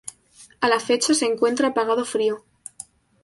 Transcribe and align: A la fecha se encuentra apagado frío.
A 0.61 0.67
la 0.67 0.79
fecha 0.79 1.13
se 1.13 1.27
encuentra 1.27 1.67
apagado 1.67 2.05
frío. 2.05 2.43